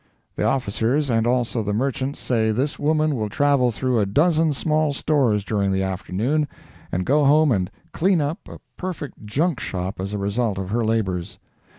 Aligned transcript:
The 0.35 0.45
officers, 0.45 1.11
and 1.11 1.27
also 1.27 1.61
the 1.61 1.73
merchants, 1.75 2.19
say 2.19 2.51
this 2.51 2.79
woman 2.79 3.13
will 3.15 3.29
travel 3.29 3.71
through 3.71 3.99
a 3.99 4.07
dozen 4.07 4.51
small 4.51 4.93
stores 4.93 5.43
during 5.45 5.71
the 5.71 5.83
afternoon, 5.83 6.47
and 6.91 7.05
go 7.05 7.23
home 7.23 7.51
and 7.51 7.69
"clean 7.93 8.19
up" 8.19 8.39
a 8.49 8.59
perfect 8.77 9.27
junk 9.27 9.59
shop 9.59 9.99
as 9.99 10.11
a 10.13 10.17
result 10.17 10.57
of 10.57 10.71
her 10.71 10.83
labors. 10.83 11.37